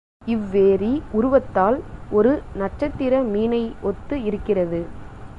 [0.27, 1.77] இவ்வேரி உருவத்தால்
[2.11, 4.81] ஒரு நட்சத்திர மீனை ஒத்து இருக்கிறது.